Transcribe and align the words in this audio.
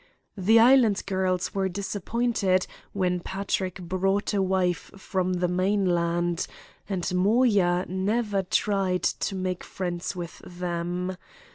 The 0.35 0.59
Island 0.59 1.03
girls 1.05 1.53
were 1.53 1.69
disappointed 1.69 2.65
when 2.91 3.19
Patrick 3.19 3.79
brought 3.81 4.33
a 4.33 4.41
wife 4.41 4.89
from 4.97 5.33
the 5.33 5.47
mainland, 5.47 6.47
and 6.89 7.13
Moya 7.13 7.85
never 7.87 8.41
tried 8.41 9.03
to 9.03 9.35
make 9.35 9.63
friends 9.63 10.15
with 10.15 10.39
them. 10.39 11.15